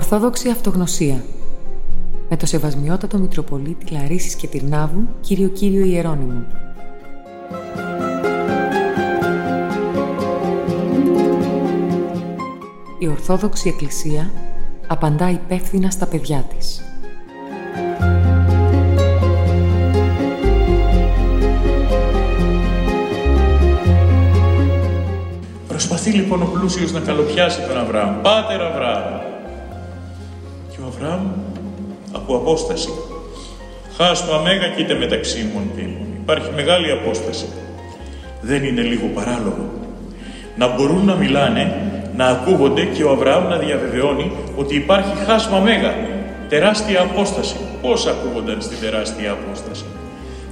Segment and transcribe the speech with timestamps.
[0.00, 1.24] Ορθόδοξη Αυτογνωσία
[2.28, 6.44] με το Σεβασμιότατο Μητροπολίτη Λαρίσης και Τυρνάβου, κύριο Κύριο Ιερώνυμο.
[12.98, 14.30] Η Ορθόδοξη Εκκλησία
[14.86, 16.82] απαντά υπεύθυνα στα παιδιά της.
[25.68, 28.20] Προσπαθεί λοιπόν ο πλούσιος να καλοπιάσει τον Αβραάμ.
[28.22, 29.29] Πάτερ Αβραάμ.
[31.00, 31.26] Και ο Αβραάμ
[32.12, 32.88] από απόσταση.
[33.96, 35.82] Χάστο αμέγα κοίτα μεταξύ μου και
[36.22, 37.46] Υπάρχει μεγάλη απόσταση.
[38.40, 39.70] Δεν είναι λίγο παράλογο.
[40.56, 45.94] Να μπορούν να μιλάνε, να ακούγονται και ο Αβραάμ να διαβεβαιώνει ότι υπάρχει χάσμα μέγα.
[46.48, 47.56] Τεράστια απόσταση.
[47.82, 49.84] Πώς ακούγονταν στην τεράστια απόσταση;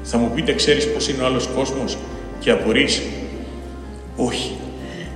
[0.03, 1.97] Θα μου πείτε, ξέρεις πώς είναι ο άλλος κόσμος;
[2.39, 3.03] Και απορείς.
[4.17, 4.57] Όχι.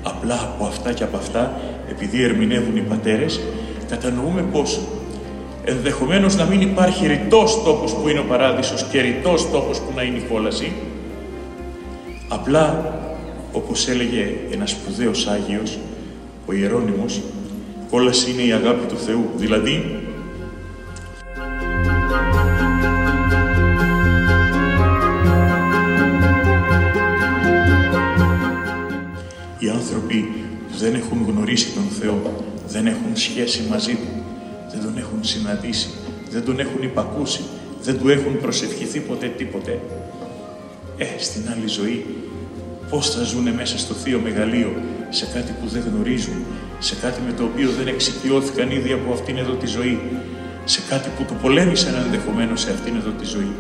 [0.03, 3.41] Απλά από αυτά και από αυτά, επειδή ερμηνεύουν οι πατέρες,
[3.89, 4.81] κατανοούμε πως
[5.65, 10.03] ενδεχομένως να μην υπάρχει ρητός τόπος που είναι ο παράδεισος και ρητός τόπος που να
[10.03, 10.73] είναι η κόλαση.
[12.29, 12.95] Απλά,
[13.53, 15.79] όπως έλεγε ένας σπουδαίος Άγιος,
[16.47, 17.21] ο Ιερώνυμος,
[17.91, 19.31] κόλαση είναι η αγάπη του Θεού.
[19.37, 20.01] Δηλαδή,
[29.59, 30.33] οι άνθρωποι
[30.71, 34.22] που δεν έχουν γνωρίσει τον Θεό, δεν έχουν σχέση μαζί Του,
[34.73, 35.89] δεν τον έχουν συναντήσει,
[36.31, 37.41] δεν τον έχουν υπακούσει,
[37.83, 39.81] δεν του έχουν προσευχηθεί ποτέ τίποτε.
[40.97, 42.07] Ε, στην άλλη ζωή,
[42.91, 44.73] πώς θα ζουνε μέσα στο Θείο Μεγαλείο,
[45.11, 46.45] σε κάτι που δεν γνωρίζουν,
[46.79, 50.01] σε κάτι με το οποίο δεν εξοικειώθηκαν ήδη από αυτήν εδώ τη ζωή,
[50.65, 53.53] σε κάτι που το πολέμησαν ενδεχομένως σε αυτήν εδώ τη ζωή.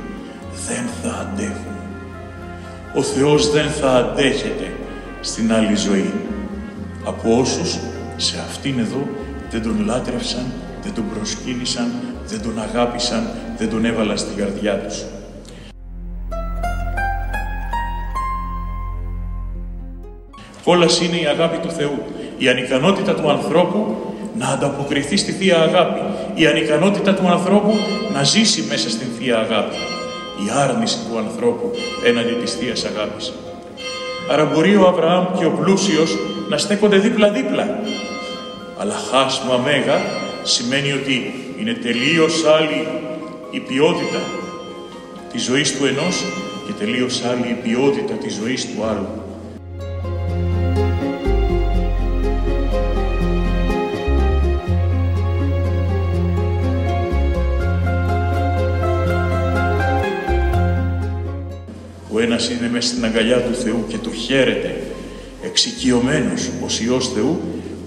[0.66, 1.76] Δεν θα αντέχουν.
[2.94, 4.72] Ο Θεός δεν θα αντέχεται
[5.20, 6.12] στην άλλη ζωή.
[7.04, 7.78] Από όσους
[8.16, 9.08] σε αυτήν εδώ
[9.50, 10.44] δεν τον λάτρευσαν,
[10.82, 11.90] δεν τον προσκύνησαν,
[12.26, 15.04] δεν τον αγάπησαν, δεν τον έβαλαν στην καρδιά τους.
[20.64, 21.98] Κόλαση είναι η αγάπη του Θεού,
[22.38, 23.96] η ανικανότητα του ανθρώπου
[24.34, 26.00] να ανταποκριθεί στη Θεία Αγάπη,
[26.34, 27.72] η ανικανότητα του ανθρώπου
[28.12, 29.76] να ζήσει μέσα στην Θεία Αγάπη,
[30.46, 31.70] η άρνηση του ανθρώπου
[32.06, 33.32] έναντι της Θείας Αγάπης.
[34.30, 36.16] Άρα μπορεί ο Αβραάμ και ο πλούσιος
[36.48, 37.78] να στέκονται δίπλα-δίπλα,
[38.78, 40.00] αλλά χάσμα μέγα
[40.42, 42.86] σημαίνει ότι είναι τελείως άλλη
[43.50, 44.20] η ποιότητα
[45.32, 46.24] της ζωής του ενός
[46.66, 49.06] και τελείως άλλη η ποιότητα της ζωής του άλλου.
[62.12, 64.82] Ο ένας είναι μέσα στην αγκαλιά του Θεού και το χαίρεται,
[65.42, 67.40] εξοικειωμένος ως Υιός Θεού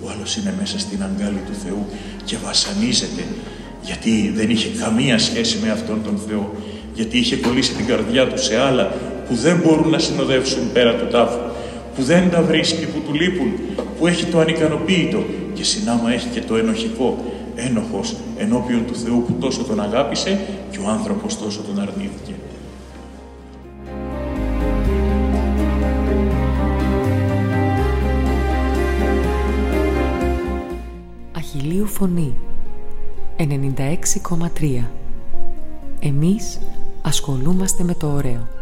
[0.05, 1.85] ο άλλος είναι μέσα στην αγκάλη του Θεού
[2.25, 3.23] και βασανίζεται
[3.81, 6.53] γιατί δεν είχε καμία σχέση με αυτόν τον Θεό,
[6.93, 8.91] γιατί είχε κολλήσει την καρδιά του σε άλλα
[9.27, 11.39] που δεν μπορούν να συνοδεύσουν πέρα του τάφου,
[11.95, 13.51] που δεν τα βρίσκει, που του λείπουν,
[13.97, 15.23] που έχει το ανικανοποίητο
[15.53, 17.23] και συνάμα έχει και το ενοχικό,
[17.55, 20.39] ένοχος ενώπιον του Θεού που τόσο τον αγάπησε
[20.71, 22.33] και ο άνθρωπος τόσο τον αρνήθηκε.
[31.97, 32.37] Φωνή
[33.37, 34.83] 96,3
[35.99, 36.59] Εμείς
[37.01, 38.54] ασχολούμαστε με το ωραίο.